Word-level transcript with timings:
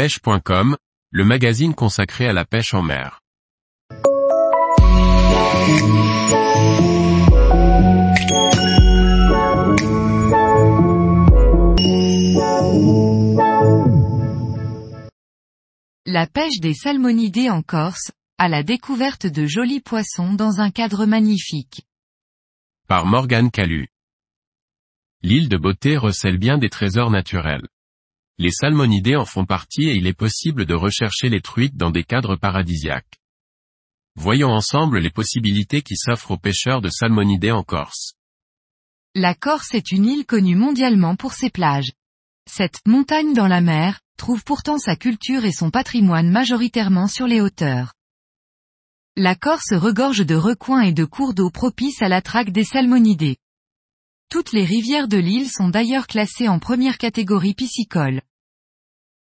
pêche.com, 0.00 0.78
le 1.10 1.24
magazine 1.26 1.74
consacré 1.74 2.26
à 2.26 2.32
la 2.32 2.46
pêche 2.46 2.72
en 2.72 2.80
mer. 2.80 3.20
La 16.06 16.26
pêche 16.26 16.60
des 16.60 16.72
salmonidés 16.72 17.50
en 17.50 17.60
Corse, 17.60 18.10
à 18.38 18.48
la 18.48 18.62
découverte 18.62 19.26
de 19.26 19.44
jolis 19.44 19.80
poissons 19.80 20.32
dans 20.32 20.60
un 20.60 20.70
cadre 20.70 21.04
magnifique. 21.04 21.82
Par 22.88 23.04
Morgane 23.04 23.50
Calu. 23.50 23.88
L'île 25.20 25.50
de 25.50 25.58
Beauté 25.58 25.98
recèle 25.98 26.38
bien 26.38 26.56
des 26.56 26.70
trésors 26.70 27.10
naturels. 27.10 27.68
Les 28.42 28.52
salmonidés 28.52 29.16
en 29.16 29.26
font 29.26 29.44
partie 29.44 29.90
et 29.90 29.96
il 29.96 30.06
est 30.06 30.14
possible 30.14 30.64
de 30.64 30.72
rechercher 30.72 31.28
les 31.28 31.42
truites 31.42 31.76
dans 31.76 31.90
des 31.90 32.04
cadres 32.04 32.36
paradisiaques. 32.36 33.20
Voyons 34.14 34.48
ensemble 34.48 34.98
les 34.98 35.10
possibilités 35.10 35.82
qui 35.82 35.94
s'offrent 35.94 36.30
aux 36.30 36.38
pêcheurs 36.38 36.80
de 36.80 36.88
salmonidés 36.88 37.50
en 37.50 37.62
Corse. 37.62 38.14
La 39.14 39.34
Corse 39.34 39.74
est 39.74 39.92
une 39.92 40.06
île 40.06 40.24
connue 40.24 40.56
mondialement 40.56 41.16
pour 41.16 41.34
ses 41.34 41.50
plages. 41.50 41.92
Cette 42.50 42.80
montagne 42.86 43.34
dans 43.34 43.46
la 43.46 43.60
mer 43.60 44.00
trouve 44.16 44.42
pourtant 44.42 44.78
sa 44.78 44.96
culture 44.96 45.44
et 45.44 45.52
son 45.52 45.70
patrimoine 45.70 46.30
majoritairement 46.30 47.08
sur 47.08 47.26
les 47.26 47.42
hauteurs. 47.42 47.92
La 49.16 49.34
Corse 49.34 49.74
regorge 49.74 50.24
de 50.24 50.34
recoins 50.34 50.80
et 50.80 50.94
de 50.94 51.04
cours 51.04 51.34
d'eau 51.34 51.50
propices 51.50 52.00
à 52.00 52.08
la 52.08 52.22
traque 52.22 52.52
des 52.52 52.64
salmonidés. 52.64 53.36
Toutes 54.30 54.52
les 54.52 54.64
rivières 54.64 55.08
de 55.08 55.18
l'île 55.18 55.50
sont 55.50 55.68
d'ailleurs 55.68 56.06
classées 56.06 56.48
en 56.48 56.58
première 56.58 56.96
catégorie 56.96 57.52
piscicole. 57.52 58.22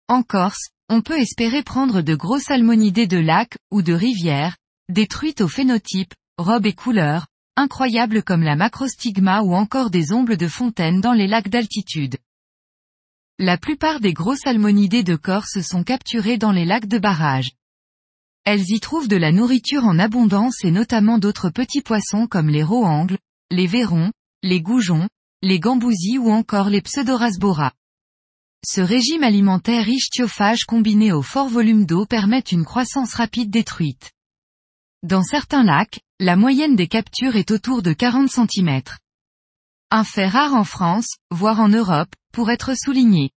En 0.10 0.24
Corse, 0.24 0.70
on 0.88 1.02
peut 1.02 1.20
espérer 1.20 1.64
prendre 1.64 2.02
de 2.02 2.16
gros 2.16 2.40
salmonidés 2.40 3.08
de 3.08 3.18
lacs, 3.18 3.58
ou 3.72 3.82
de 3.82 3.92
rivières, 3.92 4.56
des 4.88 5.06
truites 5.06 5.42
au 5.42 5.50
phénotype, 5.50 6.14
robes 6.38 6.66
et 6.66 6.74
couleurs, 6.74 7.28
incroyables 7.58 8.24
comme 8.24 8.42
la 8.42 8.56
macrostigma 8.56 9.42
ou 9.42 9.54
encore 9.54 9.90
des 9.90 10.14
ombles 10.14 10.38
de 10.38 10.48
fontaine 10.48 11.02
dans 11.02 11.12
les 11.12 11.28
lacs 11.28 11.50
d'altitude. 11.50 12.18
La 13.38 13.58
plupart 13.58 14.00
des 14.00 14.14
gros 14.14 14.38
salmonidés 14.38 15.04
de 15.04 15.18
Corse 15.18 15.60
sont 15.62 15.84
capturés 15.84 16.38
dans 16.38 16.54
les 16.54 16.66
lacs 16.66 16.88
de 16.88 17.00
barrage. 17.00 17.52
Elles 18.46 18.70
y 18.70 18.80
trouvent 18.80 19.10
de 19.10 19.18
la 19.18 19.34
nourriture 19.34 19.84
en 19.84 20.00
abondance 20.00 20.64
et 20.64 20.72
notamment 20.72 21.18
d'autres 21.18 21.50
petits 21.50 21.82
poissons 21.82 22.28
comme 22.28 22.48
les 22.48 22.64
roangles, 22.64 23.18
les 23.52 23.68
verrons, 23.68 24.14
les 24.42 24.62
goujons, 24.62 25.10
les 25.42 25.60
gambousis 25.60 26.18
ou 26.18 26.32
encore 26.32 26.70
les 26.70 26.82
pseudorasbora. 26.82 27.74
Ce 28.70 28.82
régime 28.82 29.24
alimentaire 29.24 29.86
riche 29.86 30.10
thiophage 30.10 30.66
combiné 30.66 31.14
au 31.14 31.22
fort 31.22 31.48
volume 31.48 31.86
d'eau 31.86 32.06
permet 32.06 32.42
une 32.42 32.66
croissance 32.66 33.14
rapide 33.14 33.50
des 33.50 33.64
truites. 33.64 34.12
Dans 35.04 35.24
certains 35.24 35.64
lacs, 35.64 36.02
la 36.20 36.36
moyenne 36.36 36.76
des 36.76 36.90
captures 36.90 37.38
est 37.38 37.52
autour 37.52 37.82
de 37.82 37.94
40 37.94 38.30
cm. 38.30 38.82
Un 39.90 40.04
fait 40.04 40.28
rare 40.28 40.54
en 40.54 40.66
France, 40.66 41.16
voire 41.32 41.62
en 41.62 41.70
Europe, 41.70 42.14
pour 42.34 42.52
être 42.52 42.78
souligné. 42.78 43.32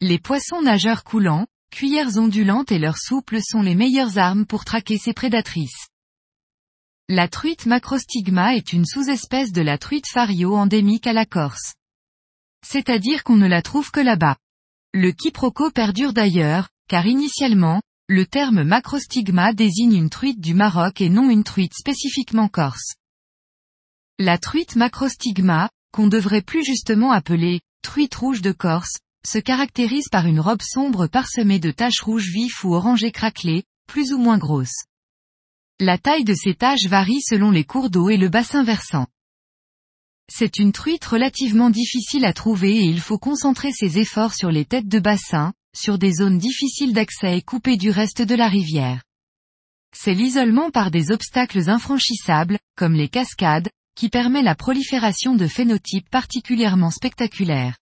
Les 0.00 0.20
poissons 0.20 0.62
nageurs 0.62 1.02
coulants, 1.02 1.48
cuillères 1.72 2.16
ondulantes 2.16 2.70
et 2.70 2.78
leurs 2.78 2.98
souples 2.98 3.40
sont 3.42 3.62
les 3.62 3.74
meilleures 3.74 4.16
armes 4.16 4.46
pour 4.46 4.64
traquer 4.64 4.96
ces 4.96 5.12
prédatrices. 5.12 5.88
La 7.08 7.26
truite 7.26 7.66
macrostigma 7.66 8.54
est 8.54 8.72
une 8.72 8.86
sous-espèce 8.86 9.50
de 9.50 9.60
la 9.60 9.76
truite 9.76 10.06
fario 10.06 10.54
endémique 10.54 11.08
à 11.08 11.12
la 11.12 11.26
Corse 11.26 11.74
c'est-à-dire 12.64 13.24
qu'on 13.24 13.36
ne 13.36 13.46
la 13.46 13.62
trouve 13.62 13.90
que 13.90 14.00
là-bas. 14.00 14.36
Le 14.92 15.12
quiproquo 15.12 15.70
perdure 15.70 16.12
d'ailleurs, 16.12 16.68
car 16.88 17.06
initialement, 17.06 17.82
le 18.08 18.26
terme 18.26 18.62
macrostigma 18.64 19.52
désigne 19.52 19.94
une 19.94 20.10
truite 20.10 20.40
du 20.40 20.54
Maroc 20.54 21.00
et 21.00 21.08
non 21.08 21.30
une 21.30 21.44
truite 21.44 21.74
spécifiquement 21.74 22.48
corse. 22.48 22.94
La 24.18 24.38
truite 24.38 24.76
macrostigma, 24.76 25.70
qu'on 25.92 26.06
devrait 26.06 26.42
plus 26.42 26.64
justement 26.64 27.12
appeler 27.12 27.60
truite 27.82 28.14
rouge 28.14 28.42
de 28.42 28.52
Corse, 28.52 28.98
se 29.26 29.38
caractérise 29.38 30.08
par 30.10 30.26
une 30.26 30.40
robe 30.40 30.62
sombre 30.62 31.06
parsemée 31.06 31.58
de 31.58 31.70
taches 31.70 32.00
rouges 32.00 32.30
vives 32.32 32.64
ou 32.64 32.74
orangées 32.74 33.12
craquelées, 33.12 33.64
plus 33.86 34.12
ou 34.12 34.18
moins 34.18 34.38
grosses. 34.38 34.84
La 35.80 35.98
taille 35.98 36.24
de 36.24 36.34
ces 36.34 36.54
taches 36.54 36.86
varie 36.86 37.20
selon 37.20 37.50
les 37.50 37.64
cours 37.64 37.90
d'eau 37.90 38.08
et 38.08 38.16
le 38.16 38.28
bassin 38.28 38.64
versant. 38.64 39.06
C'est 40.32 40.58
une 40.58 40.72
truite 40.72 41.04
relativement 41.04 41.70
difficile 41.70 42.24
à 42.24 42.32
trouver 42.32 42.76
et 42.78 42.84
il 42.84 43.00
faut 43.00 43.18
concentrer 43.18 43.72
ses 43.72 43.98
efforts 43.98 44.34
sur 44.34 44.50
les 44.50 44.64
têtes 44.64 44.88
de 44.88 44.98
bassin, 44.98 45.52
sur 45.76 45.98
des 45.98 46.12
zones 46.14 46.38
difficiles 46.38 46.92
d'accès 46.92 47.36
et 47.38 47.42
coupées 47.42 47.76
du 47.76 47.90
reste 47.90 48.22
de 48.22 48.34
la 48.34 48.48
rivière. 48.48 49.02
C'est 49.96 50.14
l'isolement 50.14 50.70
par 50.70 50.90
des 50.90 51.10
obstacles 51.10 51.68
infranchissables, 51.68 52.58
comme 52.76 52.94
les 52.94 53.08
cascades, 53.08 53.68
qui 53.94 54.08
permet 54.08 54.42
la 54.42 54.54
prolifération 54.54 55.36
de 55.36 55.46
phénotypes 55.46 56.08
particulièrement 56.10 56.90
spectaculaires. 56.90 57.76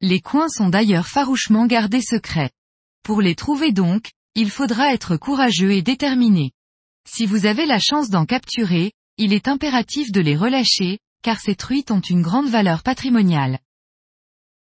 Les 0.00 0.20
coins 0.20 0.48
sont 0.48 0.68
d'ailleurs 0.68 1.08
farouchement 1.08 1.66
gardés 1.66 2.02
secrets. 2.02 2.50
Pour 3.02 3.22
les 3.22 3.34
trouver 3.34 3.72
donc, 3.72 4.12
il 4.34 4.50
faudra 4.50 4.92
être 4.92 5.16
courageux 5.16 5.72
et 5.72 5.82
déterminé. 5.82 6.52
Si 7.08 7.26
vous 7.26 7.46
avez 7.46 7.66
la 7.66 7.78
chance 7.78 8.10
d'en 8.10 8.26
capturer, 8.26 8.92
il 9.16 9.32
est 9.32 9.48
impératif 9.48 10.10
de 10.12 10.20
les 10.20 10.36
relâcher, 10.36 10.98
car 11.24 11.40
ces 11.40 11.56
truites 11.56 11.90
ont 11.90 12.00
une 12.02 12.20
grande 12.20 12.50
valeur 12.50 12.82
patrimoniale. 12.82 13.58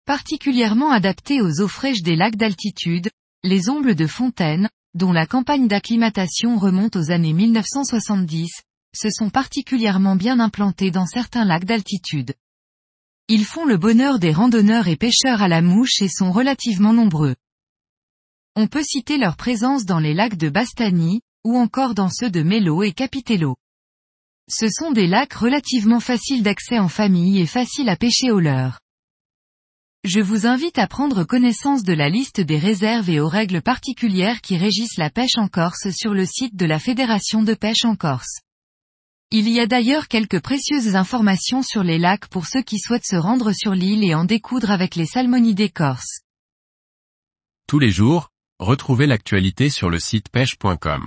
Particulièrement 0.06 0.90
adaptées 0.90 1.42
aux 1.42 1.60
eaux 1.60 1.68
fraîches 1.68 2.02
des 2.02 2.16
lacs 2.16 2.36
d'altitude, 2.36 3.10
les 3.44 3.68
ombles 3.68 3.94
de 3.94 4.06
fontaine, 4.06 4.70
dont 4.94 5.12
la 5.12 5.26
campagne 5.26 5.68
d'acclimatation 5.68 6.58
remonte 6.58 6.96
aux 6.96 7.10
années 7.10 7.34
1970, 7.34 8.62
se 8.96 9.10
sont 9.10 9.28
particulièrement 9.28 10.16
bien 10.16 10.40
implantés 10.40 10.90
dans 10.90 11.04
certains 11.04 11.44
lacs 11.44 11.66
d'altitude. 11.66 12.32
Ils 13.28 13.44
font 13.44 13.66
le 13.66 13.76
bonheur 13.76 14.18
des 14.18 14.32
randonneurs 14.32 14.88
et 14.88 14.96
pêcheurs 14.96 15.42
à 15.42 15.48
la 15.48 15.60
mouche 15.60 16.00
et 16.00 16.08
sont 16.08 16.32
relativement 16.32 16.94
nombreux. 16.94 17.36
On 18.56 18.68
peut 18.68 18.82
citer 18.82 19.18
leur 19.18 19.36
présence 19.36 19.84
dans 19.84 19.98
les 19.98 20.14
lacs 20.14 20.38
de 20.38 20.48
Bastani, 20.48 21.20
ou 21.44 21.58
encore 21.58 21.94
dans 21.94 22.08
ceux 22.08 22.30
de 22.30 22.42
Melo 22.42 22.82
et 22.82 22.92
Capitello. 22.92 23.56
Ce 24.50 24.68
sont 24.68 24.92
des 24.92 25.06
lacs 25.06 25.34
relativement 25.34 26.00
faciles 26.00 26.42
d'accès 26.42 26.78
en 26.78 26.88
famille 26.88 27.38
et 27.38 27.46
faciles 27.46 27.88
à 27.88 27.96
pêcher 27.96 28.30
au 28.30 28.40
leurre. 28.40 28.80
Je 30.04 30.20
vous 30.20 30.46
invite 30.46 30.78
à 30.78 30.86
prendre 30.86 31.24
connaissance 31.24 31.82
de 31.82 31.92
la 31.92 32.08
liste 32.08 32.40
des 32.40 32.58
réserves 32.58 33.10
et 33.10 33.20
aux 33.20 33.28
règles 33.28 33.60
particulières 33.60 34.40
qui 34.40 34.56
régissent 34.56 34.96
la 34.96 35.10
pêche 35.10 35.36
en 35.36 35.48
Corse 35.48 35.90
sur 35.90 36.14
le 36.14 36.24
site 36.24 36.56
de 36.56 36.64
la 36.64 36.78
Fédération 36.78 37.42
de 37.42 37.52
pêche 37.52 37.84
en 37.84 37.94
Corse. 37.94 38.40
Il 39.30 39.50
y 39.50 39.60
a 39.60 39.66
d'ailleurs 39.66 40.08
quelques 40.08 40.40
précieuses 40.40 40.96
informations 40.96 41.62
sur 41.62 41.82
les 41.82 41.98
lacs 41.98 42.28
pour 42.28 42.46
ceux 42.46 42.62
qui 42.62 42.78
souhaitent 42.78 43.04
se 43.04 43.16
rendre 43.16 43.52
sur 43.52 43.74
l'île 43.74 44.02
et 44.02 44.14
en 44.14 44.24
découdre 44.24 44.70
avec 44.70 44.96
les 44.96 45.04
salmonidés 45.04 45.68
corses. 45.68 46.20
Tous 47.66 47.78
les 47.78 47.90
jours, 47.90 48.30
retrouvez 48.58 49.06
l'actualité 49.06 49.68
sur 49.68 49.90
le 49.90 49.98
site 49.98 50.30
pêche.com. 50.30 51.06